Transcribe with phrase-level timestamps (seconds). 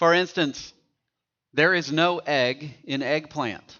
[0.00, 0.72] For instance,
[1.52, 3.78] there is no egg in eggplant.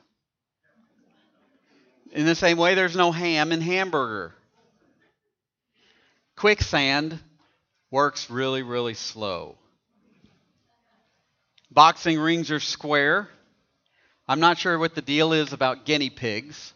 [2.13, 4.35] In the same way, there's no ham in hamburger.
[6.37, 7.19] Quicksand
[7.91, 9.57] works really, really slow.
[11.71, 13.31] Boxing rings are square.
[14.29, 16.75] I'm not sure what the deal is about guinea pigs.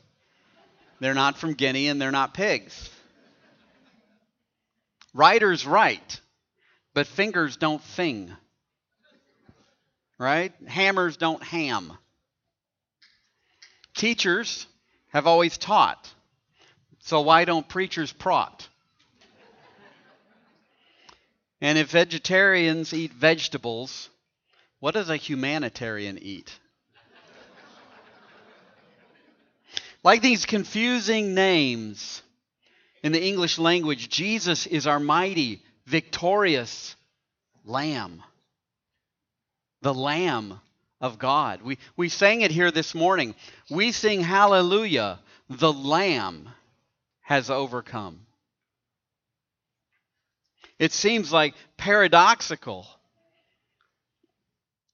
[1.01, 2.89] They're not from Guinea and they're not pigs.
[5.13, 6.23] Writers write,
[6.95, 8.35] but fingers don't thing.
[10.19, 10.53] Right?
[10.67, 11.93] Hammers don't ham.
[13.95, 14.67] Teachers
[15.13, 16.13] have always taught.
[17.01, 18.69] So why don't preachers prot?
[21.61, 24.11] And if vegetarians eat vegetables,
[24.81, 26.59] what does a humanitarian eat?
[30.03, 32.23] like these confusing names
[33.03, 36.97] in the English language, Jesus is our mighty, victorious
[37.65, 38.23] Lamb.
[39.85, 40.59] The Lamb
[40.99, 41.61] of God.
[41.61, 43.35] We, we sang it here this morning.
[43.69, 45.19] We sing Hallelujah,
[45.51, 46.49] the Lamb
[47.21, 48.21] has overcome.
[50.79, 52.87] It seems like paradoxical,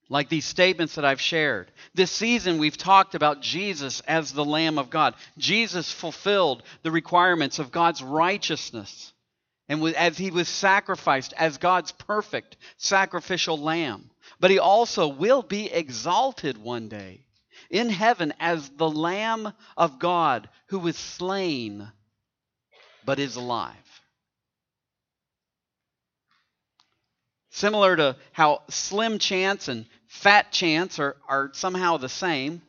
[0.08, 1.70] like these statements that I've shared.
[1.94, 5.14] This season, we've talked about Jesus as the Lamb of God.
[5.38, 9.12] Jesus fulfilled the requirements of God's righteousness.
[9.68, 14.10] And as he was sacrificed as God's perfect sacrificial lamb.
[14.40, 17.20] But he also will be exalted one day
[17.70, 21.92] in heaven as the Lamb of God who was slain
[23.04, 23.76] but is alive.
[27.50, 32.62] Similar to how slim chance and fat chance are, are somehow the same,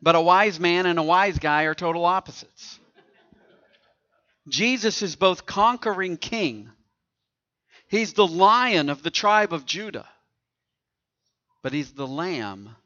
[0.00, 2.78] but a wise man and a wise guy are total opposites.
[4.48, 6.70] Jesus is both conquering king,
[7.88, 10.08] he's the lion of the tribe of Judah,
[11.66, 12.76] but he's the lamb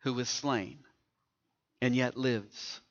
[0.00, 0.76] who was slain
[1.80, 2.82] and yet lives.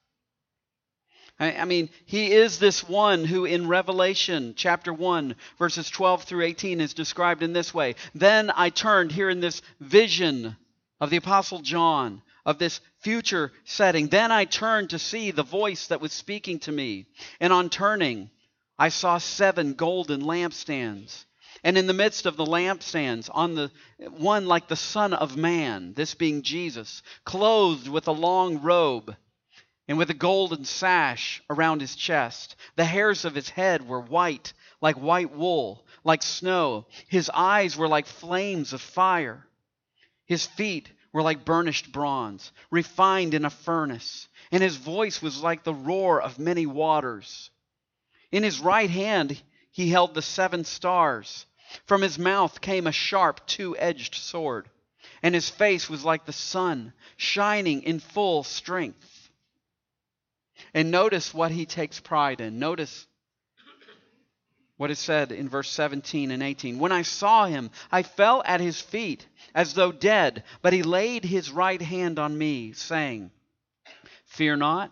[1.39, 6.81] I mean, he is this one who in Revelation chapter 1, verses 12 through 18
[6.81, 7.93] is described in this way.
[8.15, 10.57] Then I turned here in this vision
[10.99, 14.07] of the Apostle John, of this future setting.
[14.07, 17.05] Then I turned to see the voice that was speaking to me.
[17.39, 18.31] And on turning,
[18.79, 21.25] I saw seven golden lampstands.
[21.65, 23.71] And in the midst of the lampstands, on the
[24.11, 29.15] one like the Son of Man, this being Jesus, clothed with a long robe
[29.87, 32.55] and with a golden sash around his chest.
[32.75, 36.85] The hairs of his head were white, like white wool, like snow.
[37.07, 39.47] His eyes were like flames of fire.
[40.25, 45.63] His feet were like burnished bronze, refined in a furnace, and his voice was like
[45.63, 47.49] the roar of many waters.
[48.31, 51.47] In his right hand he held the seven stars.
[51.85, 54.69] From his mouth came a sharp two edged sword,
[55.21, 59.29] and his face was like the sun, shining in full strength.
[60.73, 62.59] And notice what he takes pride in.
[62.59, 63.07] Notice
[64.77, 66.79] what is said in verse 17 and 18.
[66.79, 71.23] When I saw him, I fell at his feet as though dead, but he laid
[71.23, 73.31] his right hand on me, saying,
[74.25, 74.91] Fear not,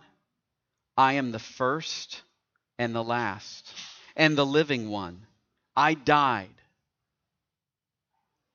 [0.96, 2.22] I am the first
[2.80, 3.74] and the last,
[4.16, 5.26] and the living one.
[5.76, 6.54] I died,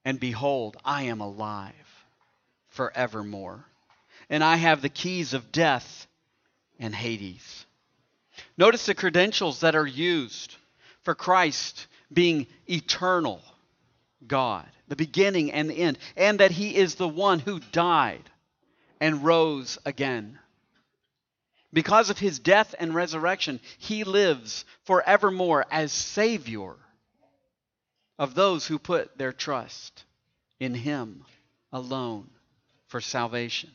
[0.08, 1.74] and behold, I am alive
[2.68, 3.62] forevermore.
[4.30, 6.06] And I have the keys of death
[6.78, 7.66] and Hades.
[8.56, 10.56] Notice the credentials that are used
[11.02, 13.42] for Christ being eternal
[14.26, 18.30] God, the beginning and the end, and that he is the one who died
[19.02, 20.38] and rose again.
[21.70, 26.76] Because of his death and resurrection, he lives forevermore as Savior
[28.18, 30.04] of those who put their trust
[30.58, 31.24] in him
[31.72, 32.28] alone
[32.88, 33.70] for salvation.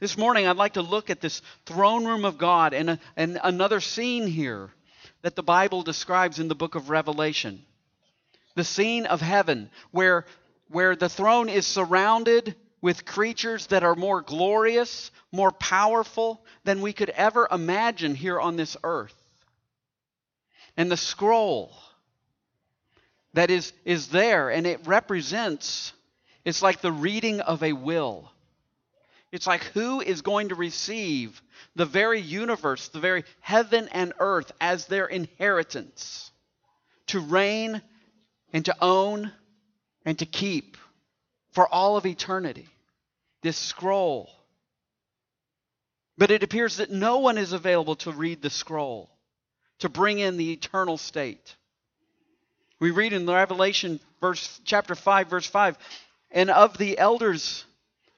[0.00, 3.38] This morning, I'd like to look at this throne room of God and, a, and
[3.42, 4.70] another scene here
[5.22, 7.64] that the Bible describes in the book of Revelation.
[8.54, 10.26] The scene of heaven where,
[10.68, 16.92] where the throne is surrounded with creatures that are more glorious, more powerful than we
[16.92, 19.14] could ever imagine here on this earth.
[20.76, 21.72] And the scroll
[23.34, 25.92] that is, is there, and it represents,
[26.44, 28.30] it's like the reading of a will.
[29.30, 31.42] It's like who is going to receive
[31.76, 36.30] the very universe, the very heaven and earth as their inheritance
[37.08, 37.82] to reign
[38.52, 39.32] and to own
[40.04, 40.78] and to keep
[41.52, 42.68] for all of eternity.
[43.42, 44.30] This scroll.
[46.16, 49.10] But it appears that no one is available to read the scroll,
[49.80, 51.54] to bring in the eternal state.
[52.80, 55.76] We read in Revelation verse chapter 5 verse 5
[56.30, 57.64] And of the elders,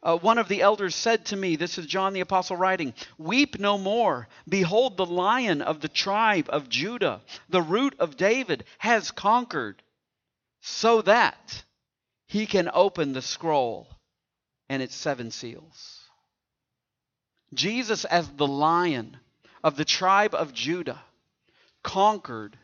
[0.02, 3.58] uh, one of the elders said to me, This is John the Apostle writing, Weep
[3.58, 4.28] no more.
[4.48, 9.82] Behold, the lion of the tribe of Judah, the root of David, has conquered,
[10.60, 11.64] so that
[12.26, 13.88] he can open the scroll
[14.68, 16.00] and its seven seals.
[17.52, 19.16] Jesus, as the lion
[19.64, 21.02] of the tribe of Judah,
[21.82, 22.56] conquered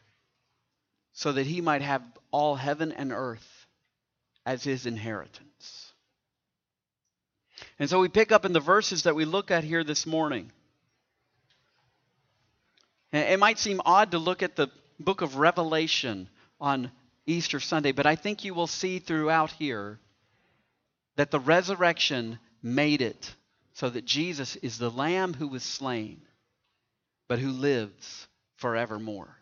[1.16, 3.66] so that he might have all heaven and earth
[4.44, 5.94] as his inheritance.
[7.78, 10.52] And so we pick up in the verses that we look at here this morning.
[13.14, 14.68] It might seem odd to look at the
[15.00, 16.28] book of Revelation
[16.60, 16.92] on
[17.24, 19.98] Easter Sunday, but I think you will see throughout here
[21.16, 23.34] that the resurrection made it
[23.72, 26.20] so that Jesus is the Lamb who was slain,
[27.26, 29.34] but who lives forevermore.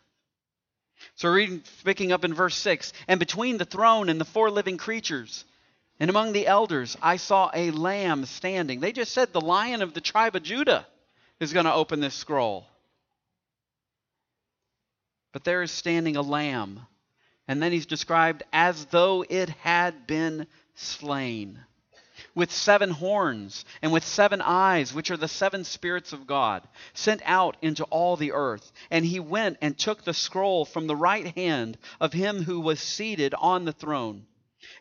[1.15, 4.77] So, reading, picking up in verse 6 And between the throne and the four living
[4.77, 5.45] creatures,
[5.99, 8.79] and among the elders, I saw a lamb standing.
[8.79, 10.85] They just said the lion of the tribe of Judah
[11.39, 12.67] is going to open this scroll.
[15.31, 16.81] But there is standing a lamb.
[17.47, 21.59] And then he's described as though it had been slain
[22.35, 27.21] with seven horns and with seven eyes, which are the seven spirits of God, sent
[27.25, 28.71] out into all the earth.
[28.91, 32.79] And he went and took the scroll from the right hand of him who was
[32.79, 34.27] seated on the throne.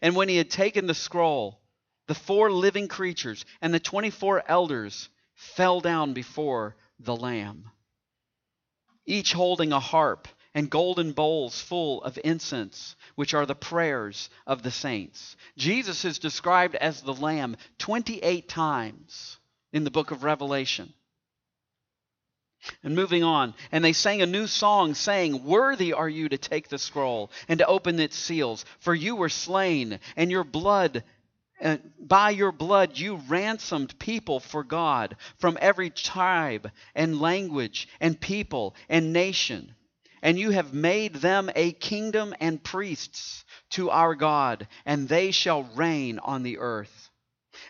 [0.02, 1.60] And when he had taken the scroll,
[2.08, 7.70] the four living creatures and the twenty four elders fell down before the Lamb,
[9.06, 14.62] each holding a harp and golden bowls full of incense, which are the prayers of
[14.62, 15.36] the saints.
[15.56, 19.38] Jesus is described as the Lamb 28 times
[19.72, 20.92] in the book of Revelation.
[22.82, 26.68] And moving on, and they sang a new song, saying, Worthy are you to take
[26.68, 31.04] the scroll and to open its seals, for you were slain, and your blood
[31.60, 38.20] and by your blood you ransomed people for God from every tribe and language and
[38.20, 39.74] people and nation
[40.24, 45.64] and you have made them a kingdom and priests to our God, and they shall
[45.74, 47.10] reign on the earth.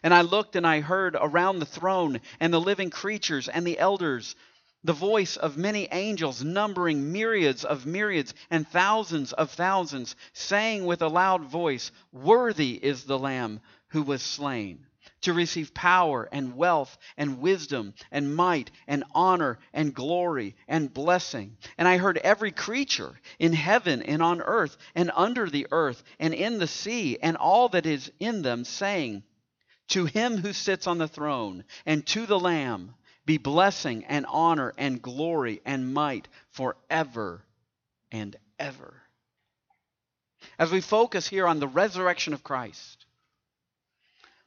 [0.04, 3.78] And I looked and I heard around the throne and the living creatures and the
[3.78, 4.36] elders
[4.84, 11.00] the voice of many angels, numbering myriads of myriads and thousands of thousands, saying with
[11.00, 14.86] a loud voice, Worthy is the Lamb who was slain
[15.24, 21.56] to receive power and wealth and wisdom and might and honor and glory and blessing.
[21.76, 26.32] And I heard every creature in heaven and on earth and under the earth and
[26.32, 29.22] in the sea and all that is in them saying,
[29.88, 32.94] To him who sits on the throne and to the Lamb
[33.26, 37.44] be blessing and honor and glory and might forever
[38.12, 39.02] and ever.
[40.58, 43.03] As we focus here on the resurrection of Christ,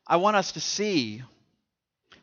[0.08, 1.22] I want us to see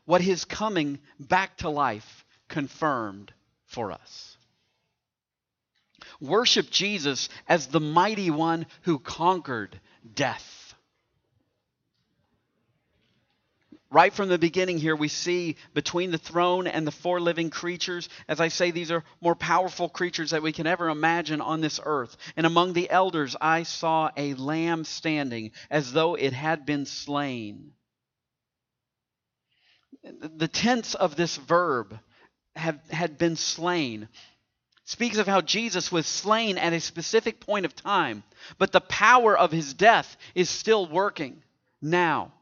[0.07, 3.33] what his coming back to life confirmed
[3.67, 4.37] for us.
[6.21, 9.79] Worship Jesus as the mighty one who conquered
[10.15, 10.54] death.
[13.91, 18.09] Right from the beginning here, we see between the throne and the four living creatures,
[18.27, 21.79] as I say, these are more powerful creatures that we can ever imagine on this
[21.85, 22.17] earth.
[22.37, 27.73] And among the elders, I saw a lamb standing as though it had been slain.
[30.03, 31.99] The tense of this verb
[32.57, 34.09] have, had been slain
[34.85, 38.23] speaks of how Jesus was slain at a specific point of time,
[38.59, 41.43] but the power of his death is still working
[41.81, 42.33] now.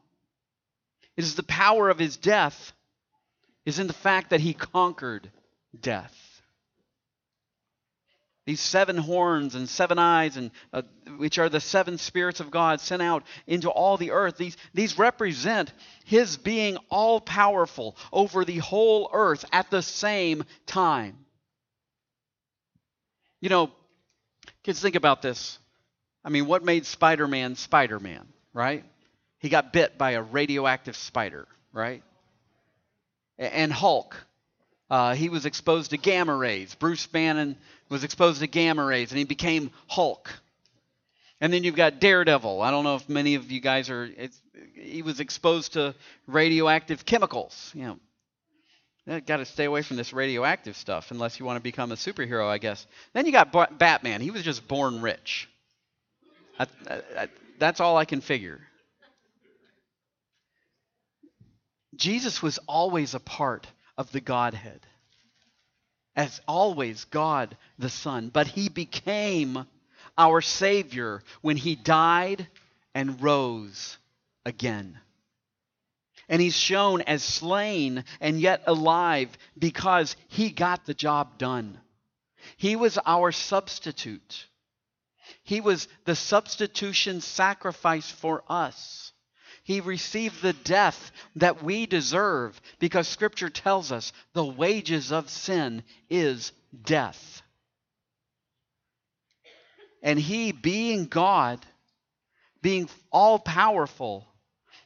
[1.15, 2.73] Is the power of his death
[3.65, 5.31] is in the fact that he conquered
[5.79, 6.15] death.
[8.45, 10.81] These seven horns and seven eyes, and uh,
[11.15, 14.97] which are the seven spirits of God sent out into all the earth, these, these
[14.97, 15.71] represent
[16.03, 21.15] His being all powerful over the whole earth at the same time.
[23.39, 23.71] You know,
[24.63, 25.57] kids, think about this.
[26.25, 28.83] I mean, what made Spider Man Spider Man, right?
[29.43, 32.01] He got bit by a radioactive spider, right?
[33.37, 34.15] And Hulk,
[34.89, 36.73] uh, he was exposed to gamma rays.
[36.75, 37.55] Bruce Banner
[37.89, 40.31] was exposed to gamma rays, and he became Hulk.
[41.41, 42.61] And then you've got Daredevil.
[42.61, 44.09] I don't know if many of you guys are.
[44.75, 45.93] he was exposed to
[46.25, 47.69] radioactive chemicals.
[47.75, 47.99] You
[49.07, 51.95] know, got to stay away from this radioactive stuff unless you want to become a
[51.95, 52.87] superhero, I guess.
[53.11, 54.21] Then you got Batman.
[54.21, 55.49] He was just born rich.
[56.57, 57.27] I, I,
[57.59, 58.61] that's all I can figure.
[61.95, 64.85] Jesus was always a part of the Godhead.
[66.15, 68.29] As always, God the Son.
[68.29, 69.65] But he became
[70.17, 72.47] our Savior when he died
[72.93, 73.97] and rose
[74.45, 74.99] again.
[76.29, 81.79] And he's shown as slain and yet alive because he got the job done.
[82.57, 84.47] He was our substitute.
[85.43, 89.02] He was the substitution sacrifice for us.
[89.63, 95.83] He received the death that we deserve because Scripture tells us the wages of sin
[96.09, 96.51] is
[96.83, 97.41] death.
[100.01, 101.65] And He, being God,
[102.61, 104.27] being all powerful,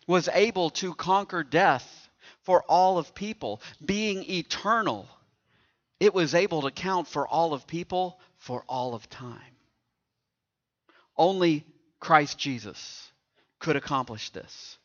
[0.05, 2.09] was able to conquer death
[2.43, 3.61] for all of people.
[3.83, 5.09] Being eternal,
[5.99, 9.41] it was able to count for all of people for all of time.
[11.17, 11.65] Only
[11.99, 13.06] Christ Jesus
[13.59, 14.77] could accomplish this.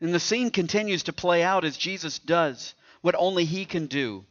[0.00, 4.24] And the scene continues to play out as Jesus does what only he can do.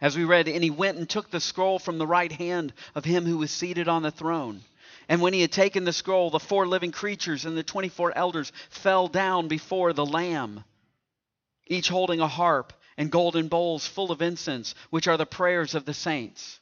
[0.00, 3.04] As we read, and he went and took the scroll from the right hand of
[3.04, 4.62] him who was seated on the throne.
[5.08, 8.52] And when he had taken the scroll, the four living creatures and the 24 elders
[8.70, 10.64] fell down before the Lamb,
[11.66, 15.84] each holding a harp and golden bowls full of incense, which are the prayers of
[15.84, 16.60] the saints.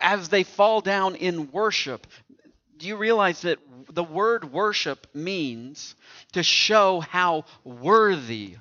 [0.00, 2.06] As they fall down in worship,
[2.80, 3.58] do you realize that
[3.90, 5.94] the word worship means
[6.32, 8.56] to show how worthy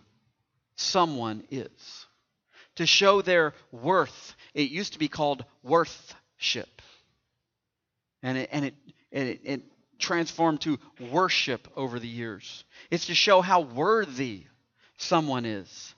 [0.75, 2.05] someone is?
[2.75, 4.35] To show their worth.
[4.53, 6.81] It used to be called worthship.
[8.21, 8.75] And it, and it,
[9.11, 9.61] and it, it
[9.97, 10.77] transformed to
[11.11, 12.65] worship over the years.
[12.91, 14.45] It's to show how worthy
[14.97, 15.95] someone is.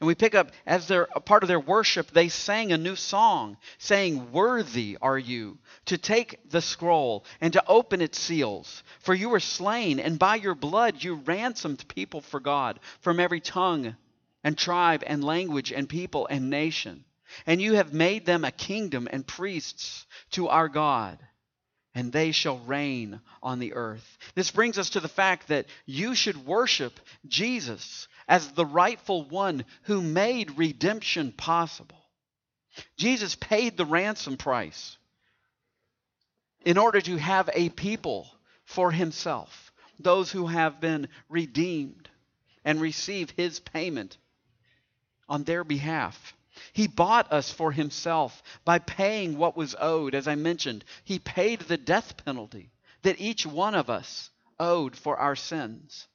[0.00, 2.96] And we pick up, as they're a part of their worship, they sang a new
[2.96, 8.82] song, saying, Worthy are you to take the scroll and to open its seals.
[9.00, 13.40] For you were slain, and by your blood you ransomed people for God from every
[13.40, 13.96] tongue
[14.44, 17.04] and tribe and language and people and nation.
[17.46, 21.18] And you have made them a kingdom and priests to our God,
[21.96, 24.18] and they shall reign on the earth.
[24.34, 29.64] This brings us to the fact that you should worship Jesus as the rightful one
[29.84, 31.96] who made redemption possible.
[32.98, 34.98] Jesus paid the ransom price
[36.66, 38.28] in order to have a people
[38.66, 42.10] for himself, those who have been redeemed
[42.62, 44.18] and receive his payment
[45.30, 46.35] on their behalf.
[46.72, 50.14] He bought us for himself by paying what was owed.
[50.14, 52.70] As I mentioned, he paid the death penalty
[53.02, 56.06] that each one of us owed for our sins.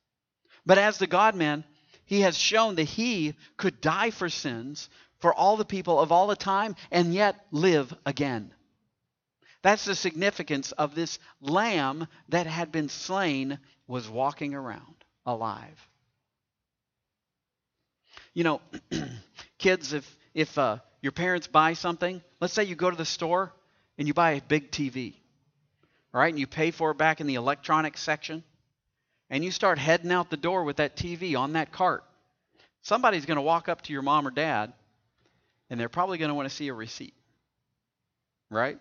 [0.66, 1.64] But as the God man,
[2.06, 6.28] he has shown that he could die for sins for all the people of all
[6.28, 8.54] the time and yet live again.
[9.62, 14.96] That's the significance of this lamb that had been slain was walking around
[15.26, 15.88] alive.
[18.34, 18.62] You know,
[19.58, 23.52] kids, if if uh, your parents buy something, let's say you go to the store
[23.98, 25.14] and you buy a big TV,
[26.14, 28.44] all right, and you pay for it back in the electronics section,
[29.30, 32.04] and you start heading out the door with that TV on that cart,
[32.82, 34.74] somebody's going to walk up to your mom or dad
[35.72, 37.14] and they're probably going to want to see a receipt.
[38.52, 38.78] Right?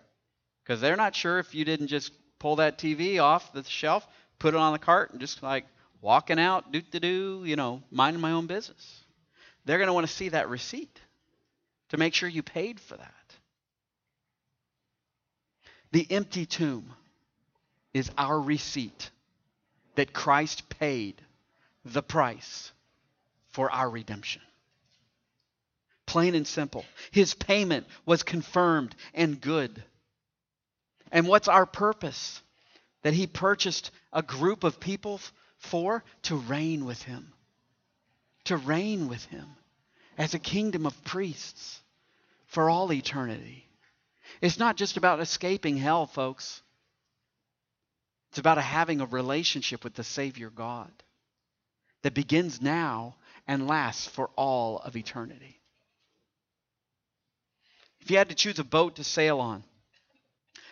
[0.63, 4.05] Because they're not sure if you didn't just pull that TV off the shelf,
[4.37, 5.65] put it on the cart, and just like
[6.01, 9.03] walking out, do do do, you know, minding my own business.
[9.63, 10.99] They're going to want to see that receipt
[11.91, 13.35] to make sure you paid for that.
[15.91, 16.93] The empty tomb
[17.93, 19.09] is our receipt
[19.95, 21.21] that Christ paid
[21.83, 22.71] the price
[23.49, 24.41] for our redemption.
[26.05, 26.85] Plain and simple.
[27.11, 29.83] His payment was confirmed and good.
[31.11, 32.41] And what's our purpose?
[33.01, 35.19] That he purchased a group of people
[35.57, 37.33] for to reign with him.
[38.45, 39.57] To reign with him
[40.17, 41.81] as a kingdom of priests
[42.47, 43.67] for all eternity.
[44.41, 46.61] It's not just about escaping hell, folks.
[48.29, 50.91] It's about having a relationship with the Savior God
[52.01, 53.15] that begins now
[53.47, 55.59] and lasts for all of eternity.
[58.01, 59.63] If you had to choose a boat to sail on,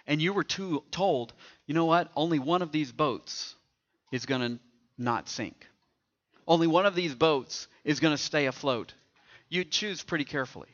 [0.07, 1.33] and you were too, told,
[1.67, 3.55] you know what, only one of these boats
[4.11, 4.59] is going to
[4.97, 5.67] not sink,
[6.47, 8.93] only one of these boats is going to stay afloat,
[9.49, 10.69] you'd choose pretty carefully.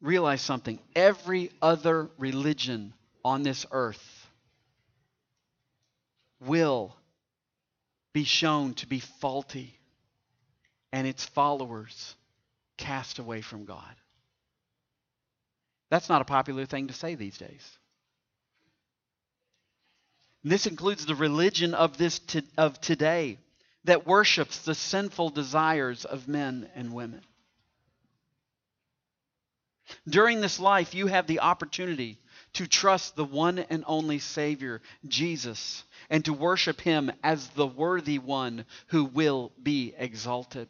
[0.00, 4.26] Realize something every other religion on this earth
[6.40, 6.96] will
[8.12, 9.78] be shown to be faulty
[10.92, 12.16] and its followers
[12.78, 13.94] cast away from God.
[15.90, 17.78] That's not a popular thing to say these days.
[20.42, 23.38] This includes the religion of this to, of today
[23.84, 27.22] that worships the sinful desires of men and women.
[30.08, 32.18] During this life, you have the opportunity
[32.54, 38.18] to trust the one and only Savior, Jesus, and to worship him as the worthy
[38.18, 40.68] one who will be exalted.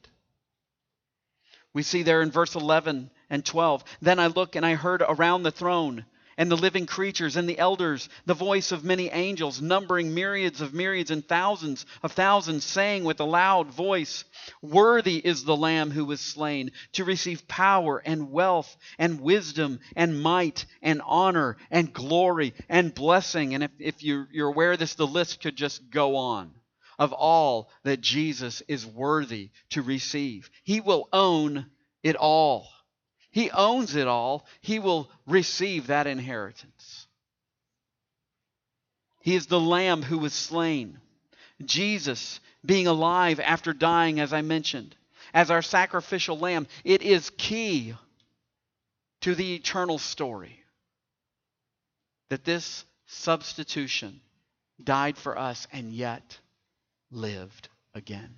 [1.73, 5.43] We see there in verse 11 and 12 Then I looked and I heard around
[5.43, 6.05] the throne
[6.41, 10.73] and the living creatures and the elders, the voice of many angels, numbering myriads of
[10.73, 14.25] myriads and thousands of thousands, saying with a loud voice,
[14.63, 20.23] Worthy is the Lamb who was slain to receive power and wealth and wisdom and
[20.23, 23.55] might and honor and glory and blessing.
[23.55, 26.53] And if, if you're, you're aware of this, the list could just go on
[26.99, 30.49] of all that Jesus is worthy to receive.
[30.65, 31.67] He will own
[32.03, 32.67] it all.
[33.31, 34.47] He owns it all.
[34.61, 37.07] He will receive that inheritance.
[39.23, 40.99] He is the Lamb who was slain.
[41.65, 44.97] Jesus being alive after dying, as I mentioned,
[45.33, 46.67] as our sacrificial lamb.
[46.85, 47.95] It is key
[49.21, 50.63] to the eternal story
[52.31, 54.21] that this substitution
[54.83, 56.39] died for us and yet
[57.11, 58.35] lived again.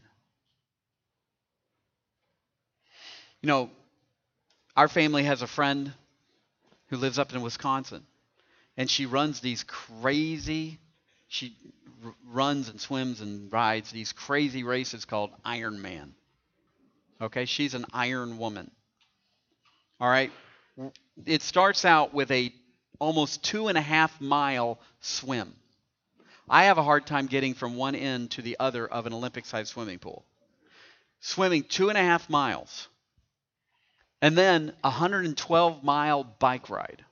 [3.40, 3.70] You know,
[4.76, 5.92] our family has a friend
[6.88, 8.04] who lives up in Wisconsin,
[8.76, 10.78] and she runs these crazy,
[11.28, 11.56] she
[12.04, 16.12] r- runs and swims and rides these crazy races called Ironman.
[17.20, 18.70] Okay, she's an iron woman.
[20.00, 20.32] All right,
[21.26, 22.52] it starts out with a
[22.98, 25.54] almost two and a half mile swim.
[26.48, 29.46] I have a hard time getting from one end to the other of an Olympic
[29.46, 30.24] sized swimming pool.
[31.20, 32.88] Swimming two and a half miles
[34.22, 37.04] and then a 112 mile bike ride.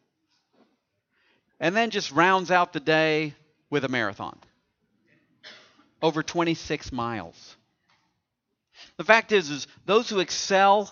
[1.59, 3.35] And then just rounds out the day
[3.69, 4.39] with a marathon.
[6.01, 7.57] Over 26 miles.
[8.97, 10.91] The fact is, is those who excel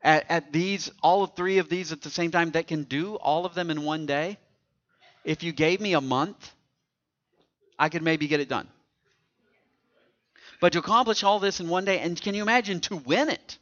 [0.00, 3.16] at, at these, all of three of these at the same time, that can do
[3.16, 4.38] all of them in one day,
[5.24, 6.54] if you gave me a month,
[7.78, 8.68] I could maybe get it done.
[10.60, 13.58] But to accomplish all this in one day, and can you imagine to win it?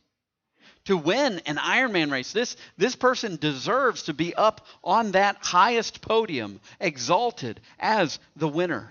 [0.89, 2.33] To win an Ironman race.
[2.33, 8.91] This, this person deserves to be up on that highest podium, exalted as the winner.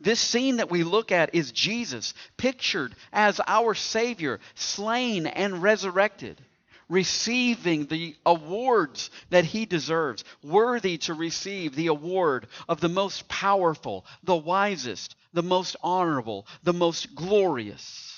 [0.00, 6.40] This scene that we look at is Jesus, pictured as our Savior, slain and resurrected,
[6.88, 14.06] receiving the awards that he deserves, worthy to receive the award of the most powerful,
[14.22, 18.13] the wisest, the most honorable, the most glorious.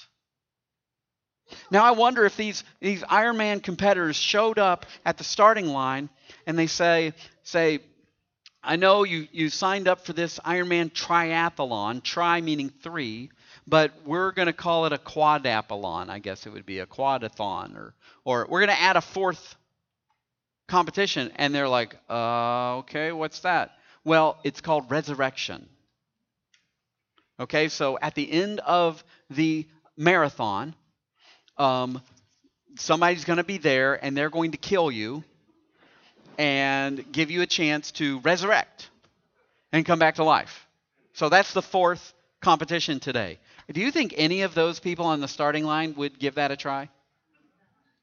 [1.70, 6.08] Now I wonder if these, these Ironman competitors showed up at the starting line
[6.46, 7.80] and they say, say,
[8.62, 13.30] I know you, you signed up for this Ironman triathlon, tri meaning three,
[13.66, 16.10] but we're going to call it a quadapalon.
[16.10, 19.56] I guess it would be a quadathon, or, or we're going to add a fourth
[20.66, 21.30] competition.
[21.36, 23.72] And they're like, uh, okay, what's that?
[24.04, 25.68] Well, it's called resurrection.
[27.38, 30.74] Okay, so at the end of the marathon,
[31.58, 32.00] um,
[32.76, 35.24] somebody's going to be there and they're going to kill you
[36.38, 38.90] and give you a chance to resurrect
[39.72, 40.66] and come back to life.
[41.14, 43.38] So that's the fourth competition today.
[43.72, 46.56] Do you think any of those people on the starting line would give that a
[46.56, 46.88] try?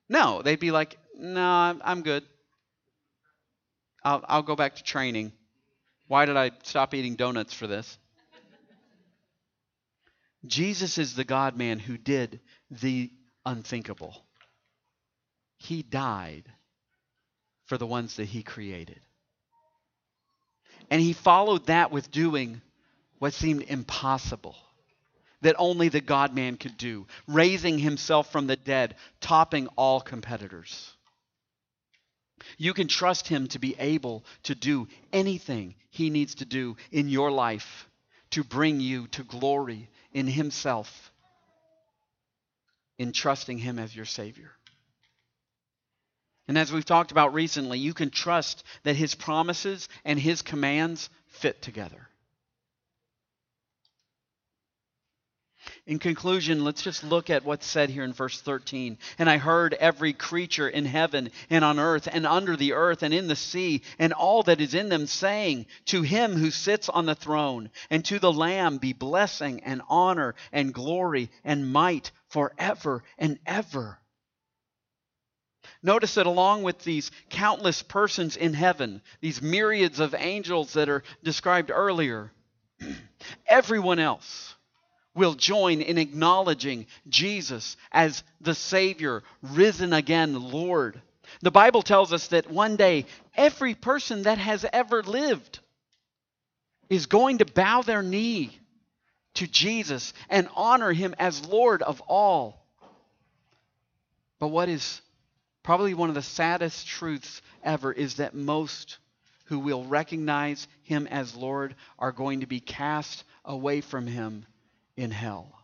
[0.09, 2.23] No, they'd be like, "No, I'm good.
[4.03, 5.31] I'll, I'll go back to training.
[6.07, 7.97] Why did I stop eating donuts for this?"
[10.45, 13.09] Jesus is the God man who did the
[13.45, 14.23] unthinkable.
[15.57, 16.43] He died
[17.65, 18.99] for the ones that he created.
[20.89, 22.61] And he followed that with doing
[23.19, 24.55] what seemed impossible,
[25.41, 30.91] that only the God man could do, raising himself from the dead, topping all competitors.
[32.57, 37.07] You can trust him to be able to do anything he needs to do in
[37.07, 37.87] your life
[38.31, 41.12] to bring you to glory in himself
[42.97, 44.51] in trusting Him as your Savior.
[46.47, 51.09] And as we've talked about recently, you can trust that His promises and His commands
[51.27, 52.09] fit together.
[55.85, 58.97] In conclusion, let's just look at what's said here in verse 13.
[59.19, 63.13] And I heard every creature in heaven and on earth and under the earth and
[63.13, 67.05] in the sea and all that is in them saying, To him who sits on
[67.05, 73.03] the throne and to the Lamb be blessing and honor and glory and might forever
[73.17, 73.99] and ever.
[75.81, 81.03] Notice that along with these countless persons in heaven, these myriads of angels that are
[81.23, 82.31] described earlier,
[83.47, 84.55] everyone else
[85.15, 91.01] will join in acknowledging Jesus as the Savior, risen again Lord.
[91.41, 95.59] The Bible tells us that one day every person that has ever lived
[96.89, 98.57] is going to bow their knee
[99.35, 102.65] to Jesus and honor him as Lord of all.
[104.39, 105.01] But what is
[105.63, 108.97] probably one of the saddest truths ever is that most
[109.45, 114.45] who will recognize him as Lord are going to be cast away from him
[114.95, 115.59] in hell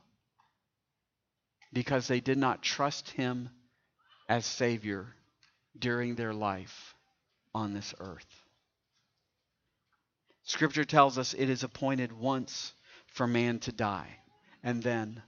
[1.72, 3.50] because they did not trust him
[4.28, 5.08] as Savior
[5.78, 6.96] during their life
[7.54, 8.44] on this earth.
[10.44, 12.74] Scripture tells us it is appointed once
[13.08, 14.18] for man to die
[14.64, 15.22] and then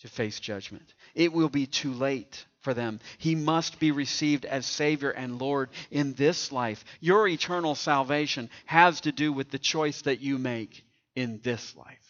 [0.00, 0.94] to face judgment.
[1.14, 3.00] It will be too late for them.
[3.18, 6.84] He must be received as Savior and Lord in this life.
[7.00, 10.84] Your eternal salvation has to do with the choice that you make
[11.14, 12.07] in this life.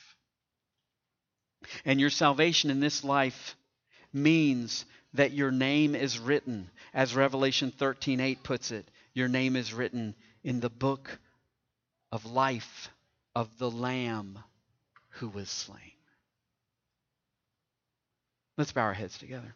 [1.84, 3.56] And your salvation in this life
[4.12, 8.90] means that your name is written, as Revelation 13:8 puts it.
[9.14, 11.18] Your name is written in the book
[12.12, 12.90] of life
[13.34, 14.38] of the Lamb
[15.10, 15.92] who was slain.
[18.56, 19.54] Let's bow our heads together.